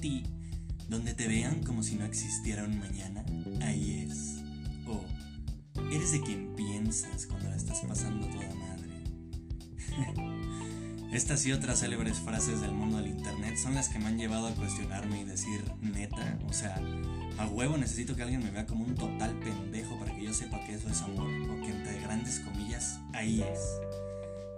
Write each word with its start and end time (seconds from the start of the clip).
ti, 0.00 0.24
donde 0.88 1.14
te 1.14 1.28
vean 1.28 1.62
como 1.62 1.82
si 1.82 1.96
no 1.96 2.04
existiera 2.04 2.64
un 2.64 2.78
mañana, 2.78 3.24
ahí 3.62 4.06
es. 4.08 4.38
O 4.86 5.04
eres 5.90 6.12
de 6.12 6.20
quien 6.20 6.54
piensas 6.56 7.26
cuando 7.26 7.48
la 7.48 7.56
estás 7.56 7.80
pasando 7.86 8.26
toda 8.26 8.54
madre. 8.54 8.90
Estas 11.12 11.44
y 11.44 11.52
otras 11.52 11.80
célebres 11.80 12.18
frases 12.18 12.60
del 12.60 12.70
mundo 12.70 12.98
del 12.98 13.08
internet 13.08 13.56
son 13.56 13.74
las 13.74 13.88
que 13.88 13.98
me 13.98 14.06
han 14.06 14.18
llevado 14.18 14.46
a 14.46 14.54
cuestionarme 14.54 15.22
y 15.22 15.24
decir, 15.24 15.60
neta, 15.80 16.38
o 16.48 16.52
sea, 16.52 16.80
a 17.36 17.46
huevo 17.48 17.76
necesito 17.76 18.14
que 18.14 18.22
alguien 18.22 18.44
me 18.44 18.50
vea 18.52 18.64
como 18.64 18.84
un 18.84 18.94
total 18.94 19.36
pendejo 19.40 19.98
para 19.98 20.14
que 20.14 20.24
yo 20.24 20.32
sepa 20.32 20.60
que 20.64 20.74
eso 20.74 20.88
es 20.88 21.02
amor, 21.02 21.26
o 21.26 21.60
que 21.62 21.72
entre 21.72 22.00
grandes 22.00 22.38
comillas, 22.40 23.00
ahí 23.12 23.42
es. 23.42 23.58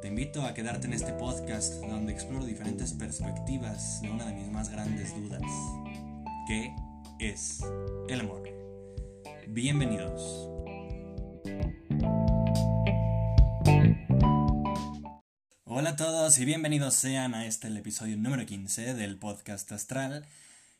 Te 0.02 0.08
invito 0.08 0.42
a 0.42 0.52
quedarte 0.52 0.88
en 0.88 0.94
este 0.94 1.12
podcast 1.12 1.74
donde 1.74 2.12
exploro 2.12 2.44
diferentes 2.44 2.92
perspectivas 2.92 4.02
de 4.02 4.10
una 4.10 4.26
de 4.26 4.34
mis 4.34 4.48
más 4.48 4.68
grandes 4.68 5.14
dudas. 5.14 5.40
¿Qué 6.48 6.74
es 7.20 7.60
el 8.08 8.18
amor? 8.18 8.42
Bienvenidos. 9.46 10.50
Hola 15.66 15.90
a 15.90 15.96
todos 15.96 16.36
y 16.40 16.46
bienvenidos 16.46 16.94
sean 16.94 17.34
a 17.34 17.46
este 17.46 17.68
episodio 17.68 18.16
número 18.16 18.44
15 18.44 18.94
del 18.94 19.20
podcast 19.20 19.70
astral. 19.70 20.26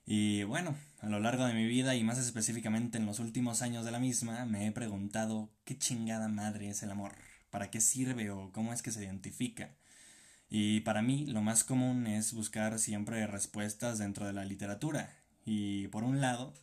Y 0.05 0.43
bueno, 0.43 0.75
a 1.01 1.07
lo 1.09 1.21
largo 1.21 1.47
de 1.47 1.55
mi 1.55 1.67
vida 1.69 1.95
y 1.95 2.03
más 2.03 2.19
específicamente 2.19 2.99
en 2.99 3.07
los 3.07 3.21
últimos 3.21 3.63
años 3.63 3.85
de 3.85 3.93
la 3.93 4.01
misma, 4.01 4.45
me 4.47 4.67
he 4.67 4.73
preguntado 4.73 5.49
qué 5.65 5.79
chingada 5.79 6.27
madre 6.27 6.71
es 6.71 6.83
el 6.83 6.91
amor, 6.91 7.13
para 7.53 7.71
qué 7.71 7.83
sirve 7.83 8.31
o 8.31 8.51
cómo 8.51 8.73
es 8.73 8.83
que 8.83 8.91
se 8.91 9.05
identifica. 9.05 9.77
Y 10.49 10.81
para 10.81 11.03
mí 11.03 11.27
lo 11.27 11.43
más 11.43 11.65
común 11.65 12.07
es 12.07 12.33
buscar 12.33 12.79
siempre 12.79 13.27
respuestas 13.27 13.99
dentro 13.99 14.27
de 14.27 14.33
la 14.33 14.47
literatura. 14.47 15.15
Y 15.45 15.89
por 15.89 16.03
un 16.03 16.23
lado, 16.23 16.55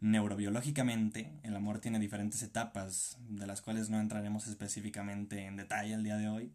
neurobiológicamente, 0.00 1.38
el 1.44 1.54
amor 1.54 1.78
tiene 1.78 2.00
diferentes 2.00 2.42
etapas, 2.42 3.18
de 3.28 3.46
las 3.46 3.62
cuales 3.62 3.88
no 3.88 4.00
entraremos 4.00 4.48
específicamente 4.48 5.46
en 5.46 5.56
detalle 5.56 5.94
el 5.94 6.02
día 6.02 6.16
de 6.16 6.28
hoy. 6.28 6.52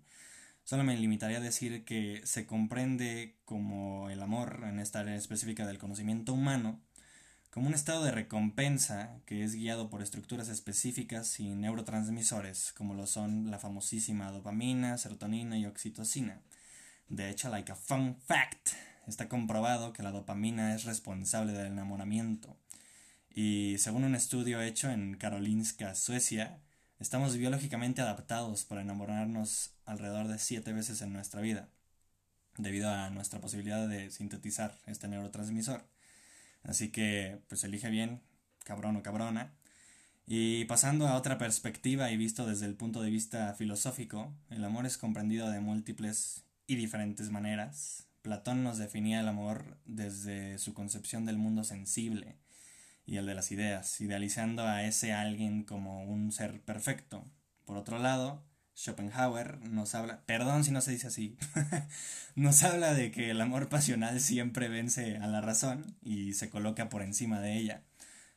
Solo 0.66 0.84
me 0.84 0.98
limitaría 0.98 1.38
a 1.38 1.42
decir 1.42 1.86
que 1.86 2.22
se 2.26 2.46
comprende 2.46 3.38
como 3.46 4.10
el 4.10 4.22
amor 4.22 4.66
en 4.68 4.80
esta 4.80 5.00
área 5.00 5.16
específica 5.16 5.66
del 5.66 5.78
conocimiento 5.78 6.34
humano 6.34 6.82
como 7.58 7.70
un 7.70 7.74
estado 7.74 8.04
de 8.04 8.12
recompensa 8.12 9.20
que 9.26 9.44
es 9.44 9.56
guiado 9.56 9.90
por 9.90 10.04
estructuras 10.04 10.48
específicas 10.48 11.40
y 11.40 11.56
neurotransmisores 11.56 12.72
como 12.74 12.94
lo 12.94 13.08
son 13.08 13.50
la 13.50 13.58
famosísima 13.58 14.32
dopamina, 14.32 14.96
serotonina 15.00 15.58
y 15.58 15.66
oxitocina. 15.66 16.40
De 17.10 17.32
hecho, 17.32 17.50
like 17.50 17.72
a 17.72 17.76
fun 17.76 18.16
fact, 18.28 18.74
está 19.08 19.28
comprobado 19.28 19.92
que 19.92 20.04
la 20.04 20.12
dopamina 20.12 20.76
es 20.76 20.84
responsable 20.84 21.52
del 21.52 21.66
enamoramiento. 21.66 22.56
Y 23.34 23.78
según 23.80 24.04
un 24.04 24.14
estudio 24.14 24.62
hecho 24.62 24.92
en 24.92 25.16
Karolinska, 25.16 25.96
Suecia, 25.96 26.60
Estamos 27.00 27.38
biológicamente 27.38 28.04
adaptados 28.04 28.66
para 28.66 28.82
enamorarnos 28.82 29.72
alrededor 29.86 30.28
de 30.28 30.38
siete 30.38 30.74
veces 30.74 31.02
en 31.02 31.12
nuestra 31.12 31.42
vida, 31.42 31.70
debido 32.58 32.90
a 32.90 33.10
nuestra 33.10 33.40
posibilidad 33.40 33.88
de 33.88 34.12
sintetizar 34.12 34.78
este 34.86 35.08
neurotransmisor. 35.08 35.84
Así 36.64 36.90
que, 36.90 37.40
pues 37.48 37.64
elige 37.64 37.90
bien, 37.90 38.22
cabrón 38.64 38.96
o 38.98 39.04
cabrona. 39.04 39.54
Y 40.26 40.66
pasando 40.66 41.08
a 41.08 41.16
otra 41.16 41.38
perspectiva 41.38 42.12
y 42.12 42.18
visto 42.18 42.46
desde 42.46 42.66
el 42.66 42.76
punto 42.76 43.02
de 43.02 43.10
vista 43.10 43.54
filosófico, 43.54 44.34
el 44.50 44.64
amor 44.66 44.86
es 44.86 44.98
comprendido 44.98 45.50
de 45.50 45.62
múltiples 45.62 46.44
y 46.68 46.76
diferentes 46.76 47.30
maneras. 47.30 48.08
Platón 48.22 48.62
nos 48.64 48.78
definía 48.78 49.22
el 49.22 49.28
amor 49.30 49.78
desde 49.86 50.58
su 50.60 50.74
concepción 50.74 51.26
del 51.26 51.38
mundo 51.38 51.64
sensible, 51.64 52.36
y 53.06 53.16
el 53.16 53.26
de 53.26 53.36
las 53.36 53.54
ideas, 53.54 54.02
idealizando 54.02 54.68
a 54.68 54.84
ese 54.84 55.14
alguien 55.14 55.64
como 55.64 56.04
un 56.04 56.34
ser 56.34 56.60
perfecto. 56.62 57.24
Por 57.64 57.78
otro 57.78 58.00
lado, 58.00 58.44
Schopenhauer 58.78 59.60
nos 59.68 59.96
habla, 59.96 60.22
perdón 60.28 60.64
si 60.64 60.70
no 60.70 60.82
se 60.82 60.92
dice 60.92 61.08
así, 61.08 61.36
nos 62.36 62.64
habla 62.64 62.94
de 62.94 63.10
que 63.10 63.32
el 63.32 63.42
amor 63.42 63.70
pasional 63.70 64.22
siempre 64.22 64.70
vence 64.70 65.18
a 65.18 65.26
la 65.26 65.42
razón 65.42 65.96
y 66.04 66.34
se 66.34 66.52
coloca 66.52 66.88
por 66.88 67.02
encima 67.02 67.42
de 67.42 67.58
ella. 67.58 67.82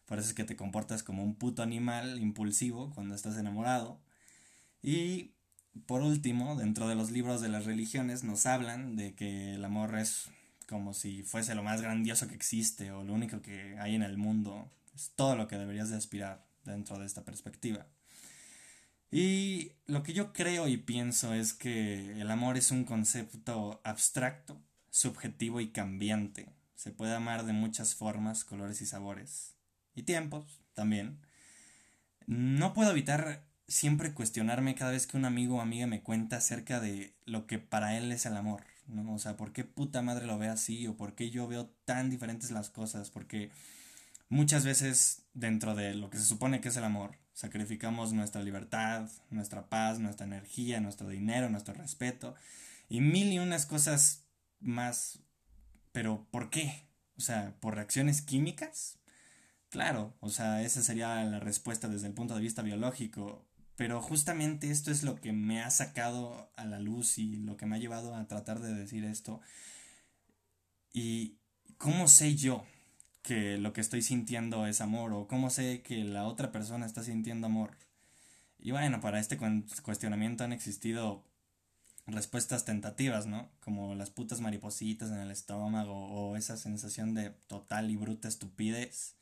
Por 0.07 0.19
eso 0.19 0.29
es 0.29 0.35
que 0.35 0.45
te 0.45 0.57
comportas 0.57 1.03
como 1.03 1.23
un 1.23 1.35
puto 1.35 1.63
animal 1.63 2.19
impulsivo 2.19 2.91
cuando 2.95 3.15
estás 3.15 3.37
enamorado. 3.37 4.01
Y 4.83 5.33
por 5.87 6.01
último, 6.01 6.57
dentro 6.57 6.89
de 6.89 6.95
los 6.95 7.11
libros 7.11 7.43
de 7.43 7.51
las 7.51 7.67
religiones 7.67 8.25
nos 8.25 8.47
hablan 8.47 8.97
de 8.97 9.15
que 9.15 9.55
el 9.55 9.65
amor 9.65 9.99
es 9.99 10.31
como 10.67 10.95
si 10.95 11.23
fuese 11.23 11.55
lo 11.55 11.63
más 11.63 11.83
grandioso 11.83 12.29
que 12.29 12.35
existe 12.35 12.93
o 12.93 13.05
lo 13.05 13.13
único 13.13 13.43
que 13.43 13.77
hay 13.79 13.95
en 13.95 14.03
el 14.03 14.17
mundo. 14.17 14.71
Es 14.95 15.13
todo 15.17 15.37
lo 15.37 15.49
que 15.49 15.59
deberías 15.59 15.91
de 15.91 15.97
aspirar 15.97 16.47
dentro 16.65 16.99
de 16.99 17.05
esta 17.05 17.25
perspectiva. 17.25 17.87
Y 19.11 19.73
lo 19.87 20.03
que 20.03 20.13
yo 20.13 20.33
creo 20.33 20.69
y 20.69 20.77
pienso 20.77 21.35
es 21.35 21.53
que 21.53 22.21
el 22.21 22.31
amor 22.31 22.57
es 22.57 22.71
un 22.71 22.85
concepto 22.85 23.81
abstracto, 23.83 24.63
subjetivo 24.91 25.61
y 25.61 25.71
cambiante. 25.71 26.49
Se 26.77 26.93
puede 26.93 27.15
amar 27.15 27.45
de 27.45 27.53
muchas 27.53 27.95
formas, 27.95 28.45
colores 28.45 28.81
y 28.81 28.87
sabores. 28.87 29.57
Y 29.95 30.05
tiempos 30.05 30.63
también. 30.75 31.19
No 32.27 32.73
puedo 32.73 32.93
evitar 32.93 33.45
siempre 33.67 34.15
cuestionarme 34.15 34.75
cada 34.75 34.93
vez 34.93 35.07
que 35.07 35.17
un 35.17 35.25
amigo 35.25 35.57
o 35.57 35.61
amiga 35.61 35.87
me 35.87 36.03
cuenta 36.03 36.37
acerca 36.37 36.81
de 36.81 37.15
lo 37.25 37.47
que 37.47 37.59
para 37.59 37.99
él 37.99 38.13
es 38.13 38.27
el 38.27 38.37
amor. 38.37 38.63
¿no? 38.87 39.15
O 39.15 39.19
sea, 39.19 39.37
¿por 39.37 39.53
qué 39.53 39.65
puta 39.65 40.03
madre 40.03 40.27
lo 40.27 40.39
ve 40.39 40.49
así? 40.49 40.87
¿O 40.87 40.97
por 40.97 41.15
qué 41.15 41.31
yo 41.31 41.49
veo 41.49 41.67
tan 41.85 42.11
diferentes 42.11 42.51
las 42.51 42.71
cosas? 42.71 43.11
Porque 43.11 43.51
muchas 44.31 44.65
veces 44.65 45.27
dentro 45.35 45.75
de 45.75 45.95
lo 45.95 46.09
que 46.09 46.17
se 46.17 46.25
supone 46.25 46.61
que 46.63 46.69
es 46.69 46.77
el 46.77 46.85
amor, 46.85 47.19
sacrificamos 47.35 48.13
nuestra 48.13 48.43
libertad, 48.43 49.11
nuestra 49.29 49.69
paz, 49.69 49.99
nuestra 49.99 50.25
energía, 50.27 50.81
nuestro 50.81 51.09
dinero, 51.09 51.51
nuestro 51.51 51.75
respeto 51.75 52.35
y 52.89 53.01
mil 53.03 53.31
y 53.33 53.39
unas 53.39 53.67
cosas 53.67 54.25
más. 54.61 55.19
Pero 55.93 56.27
¿por 56.31 56.49
qué? 56.49 56.89
O 57.19 57.21
sea, 57.21 57.55
¿por 57.61 57.75
reacciones 57.75 58.23
químicas? 58.23 58.99
Claro, 59.69 60.17
o 60.21 60.31
sea, 60.31 60.63
esa 60.63 60.83
sería 60.83 61.23
la 61.25 61.41
respuesta 61.41 61.89
desde 61.89 62.07
el 62.07 62.15
punto 62.15 62.35
de 62.35 62.41
vista 62.41 62.63
biológico. 62.63 63.47
Pero 63.77 64.03
justamente 64.03 64.71
esto 64.71 64.91
es 64.91 65.03
lo 65.03 65.17
que 65.17 65.33
me 65.33 65.63
ha 65.63 65.71
sacado 65.71 66.53
a 66.57 66.65
la 66.65 66.79
luz 66.79 67.19
y 67.19 67.37
lo 67.37 67.57
que 67.57 67.67
me 67.67 67.77
ha 67.77 67.79
llevado 67.79 68.15
a 68.15 68.29
tratar 68.29 68.61
de 68.61 68.75
decir 68.75 69.05
esto. 69.05 69.41
¿Y 70.93 71.39
cómo 71.79 72.07
sé 72.09 72.35
yo 72.37 72.67
que 73.23 73.59
lo 73.59 73.73
que 73.73 73.81
estoy 73.81 74.03
sintiendo 74.03 74.67
es 74.67 74.81
amor? 74.81 75.13
¿O 75.13 75.29
cómo 75.29 75.51
sé 75.51 75.83
que 75.83 76.05
la 76.05 76.25
otra 76.25 76.53
persona 76.53 76.87
está 76.87 77.03
sintiendo 77.03 77.47
amor? 77.47 77.77
Y 78.59 78.73
bueno, 78.73 79.01
para 79.01 79.21
este 79.21 79.39
cuestionamiento 79.83 80.45
han 80.45 80.53
existido 80.53 81.25
respuestas 82.07 82.65
tentativas, 82.65 83.27
¿no? 83.27 83.49
Como 83.61 83.95
las 83.95 84.11
putas 84.11 84.41
maripositas 84.41 85.11
en 85.11 85.19
el 85.19 85.31
estómago 85.31 85.95
o 85.95 86.37
esa 86.37 86.57
sensación 86.57 87.15
de 87.15 87.31
total 87.47 87.91
y 87.91 87.97
bruta 87.97 88.29
estupidez 88.29 89.15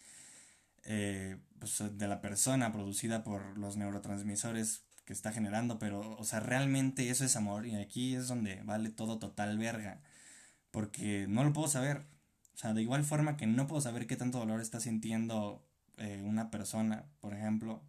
eh, 0.85 1.37
pues, 1.59 1.83
de 1.99 2.09
la 2.09 2.21
persona 2.21 2.73
producida 2.73 3.23
por 3.25 3.59
los 3.59 3.77
neurotransmisores 3.77 4.83
que 5.05 5.13
está 5.13 5.33
generando, 5.33 5.79
pero, 5.79 6.17
o 6.19 6.25
sea, 6.25 6.41
realmente 6.41 7.11
eso 7.11 7.25
es 7.25 7.37
amor 7.37 7.67
y 7.67 7.77
aquí 7.77 8.15
es 8.15 8.29
donde 8.29 8.63
vale 8.63 8.91
todo 8.91 9.19
total 9.19 9.59
verga, 9.59 10.03
porque 10.71 11.27
no 11.29 11.45
lo 11.45 11.53
puedo 11.53 11.69
saber, 11.69 12.05
o 12.59 12.61
sea, 12.61 12.75
de 12.75 12.83
igual 12.83 13.05
forma 13.05 13.37
que 13.37 13.47
no 13.47 13.69
puedo 13.69 13.81
saber 13.81 14.09
qué 14.09 14.17
tanto 14.17 14.41
dolor 14.41 14.61
está 14.61 14.81
sintiendo 14.81 15.65
eh, 15.97 16.21
una 16.25 16.51
persona, 16.51 17.05
por 17.21 17.33
ejemplo, 17.33 17.85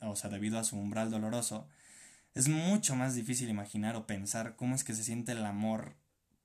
o 0.00 0.16
sea, 0.16 0.30
debido 0.30 0.58
a 0.58 0.64
su 0.64 0.78
umbral 0.78 1.10
doloroso, 1.10 1.68
es 2.34 2.48
mucho 2.48 2.96
más 2.96 3.14
difícil 3.14 3.50
imaginar 3.50 3.96
o 3.96 4.06
pensar 4.06 4.56
cómo 4.56 4.74
es 4.74 4.84
que 4.84 4.94
se 4.94 5.04
siente 5.04 5.32
el 5.32 5.44
amor 5.44 5.96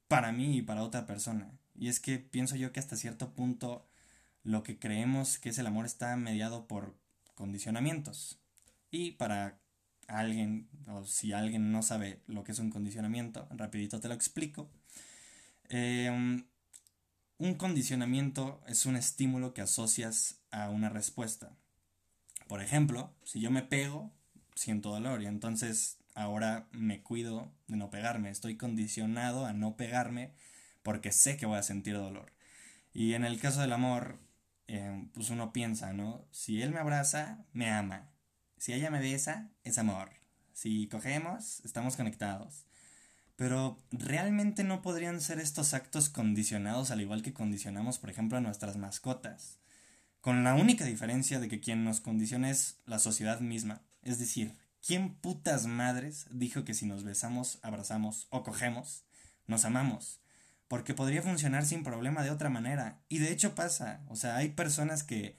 para 0.09 0.33
mí 0.33 0.57
y 0.57 0.63
para 0.63 0.83
otra 0.83 1.06
persona. 1.06 1.50
Y 1.74 1.88
es 1.88 2.01
que 2.01 2.19
pienso 2.19 2.57
yo 2.57 2.74
que 2.74 2.81
hasta 2.81 2.97
cierto 2.97 3.33
punto 3.33 3.88
lo 4.44 4.62
que 4.62 4.77
creemos 4.77 5.39
que 5.39 5.47
es 5.47 5.57
el 5.57 5.68
amor 5.68 5.85
está 5.85 6.13
mediado 6.18 6.68
por 6.68 6.97
condicionamientos. 7.35 8.38
Y 8.91 9.12
para 9.12 9.62
alguien, 10.07 10.68
o 10.88 11.06
si 11.06 11.31
alguien 11.31 11.71
no 11.71 11.83
sabe 11.83 12.21
lo 12.27 12.44
que 12.44 12.51
es 12.51 12.59
un 12.59 12.69
condicionamiento, 12.69 13.47
rapidito 13.51 14.01
te 14.01 14.09
lo 14.09 14.13
explico. 14.13 14.69
Em, 15.69 16.44
un 17.37 17.55
condicionamiento 17.55 18.61
es 18.67 18.85
un 18.85 18.95
estímulo 18.95 19.53
que 19.53 19.61
asocias 19.61 20.39
a 20.51 20.69
una 20.69 20.89
respuesta. 20.89 21.55
Por 22.47 22.61
ejemplo, 22.61 23.13
si 23.23 23.41
yo 23.41 23.51
me 23.51 23.63
pego, 23.63 24.13
siento 24.55 24.91
dolor 24.91 25.21
y 25.21 25.25
entonces 25.25 25.97
ahora 26.13 26.67
me 26.71 27.01
cuido 27.01 27.51
de 27.67 27.77
no 27.77 27.89
pegarme. 27.89 28.29
Estoy 28.29 28.55
condicionado 28.55 29.45
a 29.45 29.53
no 29.53 29.75
pegarme 29.75 30.33
porque 30.83 31.11
sé 31.11 31.37
que 31.37 31.45
voy 31.45 31.57
a 31.57 31.63
sentir 31.63 31.95
dolor. 31.95 32.31
Y 32.93 33.13
en 33.13 33.25
el 33.25 33.39
caso 33.39 33.61
del 33.61 33.73
amor, 33.73 34.19
eh, 34.67 35.07
pues 35.13 35.29
uno 35.29 35.51
piensa, 35.51 35.91
¿no? 35.91 36.25
Si 36.31 36.61
él 36.61 36.71
me 36.71 36.79
abraza, 36.79 37.45
me 37.51 37.69
ama. 37.69 38.09
Si 38.57 38.71
ella 38.71 38.89
me 38.89 38.99
besa, 38.99 39.49
es 39.63 39.77
amor. 39.77 40.11
Si 40.53 40.87
cogemos, 40.87 41.59
estamos 41.65 41.97
conectados. 41.97 42.65
Pero 43.35 43.77
realmente 43.91 44.63
no 44.63 44.81
podrían 44.81 45.19
ser 45.19 45.39
estos 45.39 45.73
actos 45.73 46.09
condicionados 46.09 46.91
al 46.91 47.01
igual 47.01 47.21
que 47.21 47.33
condicionamos, 47.33 47.99
por 47.99 48.09
ejemplo, 48.09 48.37
a 48.37 48.41
nuestras 48.41 48.77
mascotas. 48.77 49.59
Con 50.21 50.43
la 50.43 50.55
única 50.55 50.85
diferencia 50.85 51.39
de 51.39 51.49
que 51.49 51.59
quien 51.59 51.83
nos 51.83 52.01
condiciona 52.01 52.49
es 52.49 52.79
la 52.85 52.97
sociedad 52.97 53.41
misma. 53.41 53.81
Es 54.01 54.19
decir, 54.19 54.55
¿quién 54.85 55.13
putas 55.15 55.67
madres 55.67 56.25
dijo 56.31 56.63
que 56.63 56.73
si 56.73 56.85
nos 56.85 57.03
besamos, 57.03 57.59
abrazamos 57.61 58.27
o 58.29 58.43
cogemos, 58.43 59.03
nos 59.47 59.65
amamos? 59.65 60.21
Porque 60.67 60.93
podría 60.93 61.21
funcionar 61.21 61.65
sin 61.65 61.83
problema 61.83 62.23
de 62.23 62.31
otra 62.31 62.49
manera. 62.49 63.01
Y 63.07 63.19
de 63.19 63.31
hecho 63.31 63.53
pasa. 63.53 64.01
O 64.07 64.15
sea, 64.15 64.37
hay 64.37 64.49
personas 64.49 65.03
que 65.03 65.37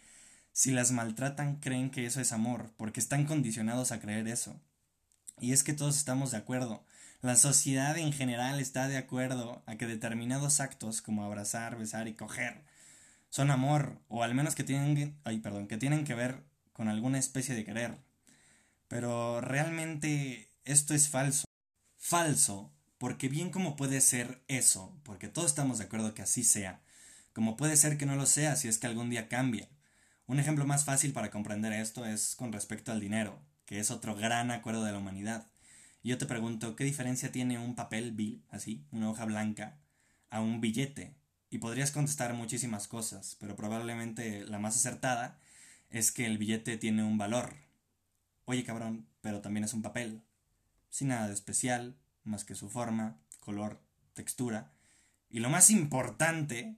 si 0.52 0.70
las 0.70 0.92
maltratan 0.92 1.56
creen 1.56 1.90
que 1.90 2.06
eso 2.06 2.20
es 2.20 2.32
amor, 2.32 2.72
porque 2.76 3.00
están 3.00 3.26
condicionados 3.26 3.90
a 3.90 4.00
creer 4.00 4.28
eso. 4.28 4.60
Y 5.40 5.52
es 5.52 5.62
que 5.64 5.72
todos 5.72 5.96
estamos 5.96 6.30
de 6.30 6.38
acuerdo. 6.38 6.84
La 7.22 7.36
sociedad 7.36 7.96
en 7.96 8.12
general 8.12 8.60
está 8.60 8.88
de 8.88 8.98
acuerdo 8.98 9.62
a 9.66 9.76
que 9.76 9.86
determinados 9.86 10.60
actos 10.60 11.02
como 11.02 11.24
abrazar, 11.24 11.76
besar 11.76 12.08
y 12.08 12.14
coger 12.14 12.62
son 13.30 13.50
amor, 13.50 14.00
o 14.08 14.22
al 14.22 14.34
menos 14.34 14.54
que 14.54 14.64
tienen, 14.64 15.18
ay, 15.24 15.40
perdón, 15.40 15.66
que 15.66 15.76
tienen 15.76 16.04
que 16.04 16.14
ver 16.14 16.44
con 16.72 16.88
alguna 16.88 17.18
especie 17.18 17.54
de 17.54 17.64
querer. 17.64 17.98
Pero 18.88 19.40
realmente 19.40 20.50
esto 20.64 20.94
es 20.94 21.08
falso. 21.08 21.44
Falso, 21.98 22.72
porque 22.98 23.28
bien 23.28 23.50
como 23.50 23.76
puede 23.76 24.00
ser 24.00 24.42
eso, 24.48 24.98
porque 25.02 25.28
todos 25.28 25.48
estamos 25.48 25.78
de 25.78 25.84
acuerdo 25.84 26.14
que 26.14 26.22
así 26.22 26.44
sea, 26.44 26.80
como 27.32 27.56
puede 27.56 27.76
ser 27.76 27.98
que 27.98 28.06
no 28.06 28.16
lo 28.16 28.26
sea 28.26 28.56
si 28.56 28.68
es 28.68 28.78
que 28.78 28.86
algún 28.86 29.10
día 29.10 29.28
cambia. 29.28 29.68
Un 30.26 30.40
ejemplo 30.40 30.66
más 30.66 30.84
fácil 30.84 31.12
para 31.12 31.30
comprender 31.30 31.72
esto 31.72 32.06
es 32.06 32.36
con 32.36 32.52
respecto 32.52 32.92
al 32.92 33.00
dinero, 33.00 33.38
que 33.66 33.80
es 33.80 33.90
otro 33.90 34.14
gran 34.16 34.50
acuerdo 34.50 34.84
de 34.84 34.92
la 34.92 34.98
humanidad. 34.98 35.46
Yo 36.06 36.18
te 36.18 36.26
pregunto, 36.26 36.76
¿qué 36.76 36.84
diferencia 36.84 37.32
tiene 37.32 37.58
un 37.58 37.74
papel 37.74 38.12
bill, 38.12 38.40
así, 38.50 38.86
una 38.92 39.10
hoja 39.10 39.24
blanca, 39.24 39.76
a 40.30 40.40
un 40.40 40.60
billete? 40.60 41.16
Y 41.50 41.58
podrías 41.58 41.90
contestar 41.90 42.32
muchísimas 42.32 42.86
cosas, 42.86 43.36
pero 43.40 43.56
probablemente 43.56 44.44
la 44.46 44.60
más 44.60 44.76
acertada 44.76 45.40
es 45.90 46.12
que 46.12 46.24
el 46.24 46.38
billete 46.38 46.76
tiene 46.76 47.02
un 47.02 47.18
valor. 47.18 47.56
Oye 48.44 48.62
cabrón, 48.62 49.08
pero 49.20 49.40
también 49.40 49.64
es 49.64 49.74
un 49.74 49.82
papel. 49.82 50.22
Sin 50.90 51.08
nada 51.08 51.26
de 51.26 51.34
especial, 51.34 51.96
más 52.22 52.44
que 52.44 52.54
su 52.54 52.70
forma, 52.70 53.18
color, 53.40 53.82
textura. 54.14 54.70
Y 55.28 55.40
lo 55.40 55.50
más 55.50 55.70
importante 55.70 56.76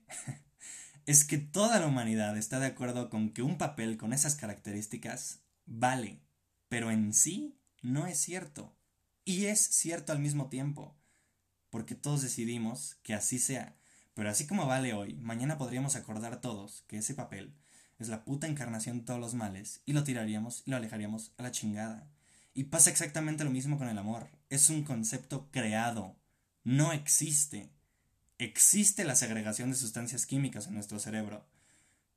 es 1.05 1.23
que 1.23 1.37
toda 1.37 1.79
la 1.79 1.85
humanidad 1.85 2.35
está 2.35 2.59
de 2.59 2.65
acuerdo 2.65 3.11
con 3.11 3.29
que 3.29 3.43
un 3.43 3.59
papel 3.59 3.95
con 3.97 4.11
esas 4.11 4.35
características 4.35 5.43
vale, 5.67 6.19
pero 6.67 6.89
en 6.89 7.13
sí 7.13 7.59
no 7.83 8.07
es 8.07 8.17
cierto. 8.17 8.75
Y 9.25 9.45
es 9.45 9.59
cierto 9.59 10.11
al 10.11 10.19
mismo 10.19 10.49
tiempo, 10.49 10.95
porque 11.69 11.95
todos 11.95 12.21
decidimos 12.21 12.97
que 13.03 13.13
así 13.13 13.39
sea. 13.39 13.75
Pero 14.13 14.29
así 14.29 14.47
como 14.47 14.65
vale 14.65 14.93
hoy, 14.93 15.15
mañana 15.15 15.57
podríamos 15.57 15.95
acordar 15.95 16.41
todos 16.41 16.83
que 16.87 16.97
ese 16.97 17.13
papel 17.13 17.55
es 17.99 18.07
la 18.07 18.23
puta 18.23 18.47
encarnación 18.47 18.99
de 18.99 19.05
todos 19.05 19.19
los 19.19 19.33
males 19.33 19.81
y 19.85 19.93
lo 19.93 20.03
tiraríamos 20.03 20.63
y 20.65 20.71
lo 20.71 20.77
alejaríamos 20.77 21.33
a 21.37 21.43
la 21.43 21.51
chingada. 21.51 22.09
Y 22.53 22.65
pasa 22.65 22.89
exactamente 22.89 23.43
lo 23.43 23.51
mismo 23.51 23.77
con 23.77 23.89
el 23.89 23.97
amor. 23.97 24.29
Es 24.49 24.69
un 24.69 24.83
concepto 24.83 25.49
creado. 25.51 26.15
No 26.63 26.93
existe. 26.93 27.69
Existe 28.37 29.03
la 29.03 29.15
segregación 29.15 29.69
de 29.69 29.77
sustancias 29.77 30.25
químicas 30.25 30.67
en 30.67 30.73
nuestro 30.73 30.97
cerebro. 30.97 31.45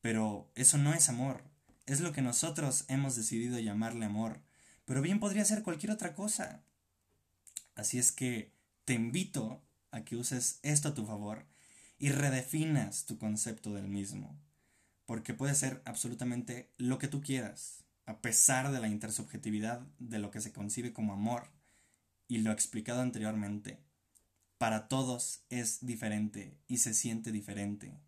Pero 0.01 0.51
eso 0.55 0.79
no 0.79 0.95
es 0.95 1.09
amor. 1.09 1.45
Es 1.87 2.01
lo 2.01 2.13
que 2.13 2.23
nosotros 2.23 2.85
hemos 2.89 3.17
decidido 3.17 3.59
llamarle 3.59 4.07
amor. 4.07 4.41
Pero 4.85 5.03
bien 5.03 5.21
podría 5.21 5.45
ser 5.45 5.63
cualquier 5.63 5.93
otra 5.93 6.15
cosa. 6.15 6.63
Así 7.75 7.99
es 7.99 8.13
que 8.13 8.53
te 8.85 8.95
invito 8.95 9.63
a 9.91 10.05
que 10.05 10.17
uses 10.17 10.59
esto 10.63 10.89
a 10.89 10.95
tu 10.95 11.07
favor 11.07 11.47
y 11.99 12.11
redefinas 12.11 13.07
tu 13.07 13.19
concepto 13.19 13.73
del 13.73 13.89
mismo, 13.89 14.37
porque 15.07 15.35
puede 15.35 15.55
ser 15.55 15.83
absolutamente 15.85 16.73
lo 16.77 16.99
que 16.99 17.09
tú 17.09 17.23
quieras, 17.23 17.85
a 18.07 18.21
pesar 18.21 18.73
de 18.73 18.81
la 18.81 18.89
intersubjetividad 18.89 19.87
de 19.99 20.19
lo 20.19 20.31
que 20.31 20.41
se 20.41 20.53
concibe 20.53 20.93
como 20.93 21.13
amor 21.13 21.51
y 22.29 22.39
lo 22.39 22.51
explicado 22.51 23.03
anteriormente. 23.03 23.79
Para 24.59 24.89
todos 24.89 25.43
es 25.49 25.85
diferente 25.85 26.59
y 26.67 26.79
se 26.79 26.95
siente 26.95 27.33
diferente. 27.33 27.99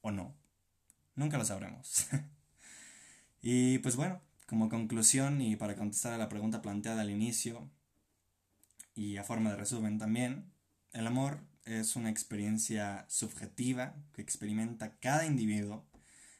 ¿O 0.00 0.10
no? 0.10 0.34
Nunca 1.14 1.38
lo 1.38 1.44
sabremos. 1.44 2.06
y 3.42 3.78
pues 3.78 3.96
bueno, 3.96 4.20
como 4.46 4.68
conclusión 4.68 5.40
y 5.40 5.56
para 5.56 5.76
contestar 5.76 6.12
a 6.12 6.18
la 6.18 6.28
pregunta 6.28 6.62
planteada 6.62 7.02
al 7.02 7.10
inicio, 7.10 7.70
y 8.94 9.16
a 9.16 9.24
forma 9.24 9.50
de 9.50 9.56
resumen 9.56 9.98
también, 9.98 10.52
el 10.92 11.06
amor 11.06 11.40
es 11.64 11.96
una 11.96 12.10
experiencia 12.10 13.06
subjetiva 13.08 13.94
que 14.12 14.22
experimenta 14.22 14.98
cada 14.98 15.26
individuo, 15.26 15.86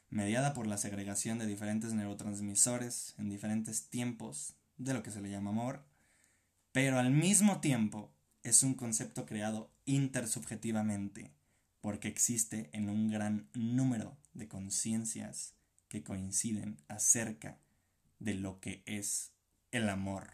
mediada 0.09 0.53
por 0.53 0.67
la 0.67 0.77
segregación 0.77 1.39
de 1.39 1.47
diferentes 1.47 1.93
neurotransmisores 1.93 3.15
en 3.17 3.29
diferentes 3.29 3.89
tiempos 3.89 4.55
de 4.77 4.93
lo 4.93 5.01
que 5.01 5.11
se 5.11 5.21
le 5.21 5.31
llama 5.31 5.51
amor, 5.51 5.85
pero 6.71 6.99
al 6.99 7.11
mismo 7.11 7.61
tiempo 7.61 8.13
es 8.43 8.63
un 8.63 8.73
concepto 8.73 9.25
creado 9.25 9.71
intersubjetivamente, 9.85 11.31
porque 11.81 12.07
existe 12.07 12.69
en 12.73 12.89
un 12.89 13.09
gran 13.09 13.49
número 13.53 14.17
de 14.33 14.47
conciencias 14.47 15.55
que 15.87 16.03
coinciden 16.03 16.77
acerca 16.87 17.59
de 18.19 18.33
lo 18.35 18.59
que 18.59 18.83
es 18.85 19.31
el 19.71 19.89
amor. 19.89 20.31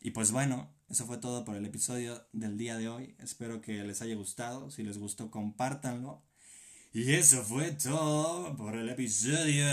Y 0.00 0.12
pues 0.12 0.30
bueno, 0.30 0.70
eso 0.88 1.06
fue 1.06 1.18
todo 1.18 1.44
por 1.44 1.56
el 1.56 1.66
episodio 1.66 2.26
del 2.32 2.56
día 2.56 2.78
de 2.78 2.88
hoy. 2.88 3.14
Espero 3.18 3.60
que 3.60 3.84
les 3.84 4.00
haya 4.00 4.14
gustado. 4.14 4.70
Si 4.70 4.82
les 4.82 4.98
gustó, 4.98 5.30
compártanlo. 5.30 6.22
Y 6.94 7.12
eso 7.12 7.42
fue 7.44 7.72
todo 7.72 8.56
por 8.56 8.74
el 8.74 8.88
episodio. 8.88 9.66